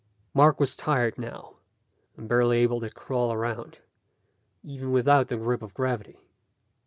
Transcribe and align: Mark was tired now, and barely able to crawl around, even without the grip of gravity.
Mark 0.33 0.59
was 0.59 0.75
tired 0.75 1.19
now, 1.19 1.57
and 2.17 2.27
barely 2.27 2.57
able 2.61 2.81
to 2.81 2.89
crawl 2.89 3.31
around, 3.31 3.77
even 4.63 4.91
without 4.91 5.27
the 5.27 5.37
grip 5.37 5.61
of 5.61 5.75
gravity. 5.75 6.17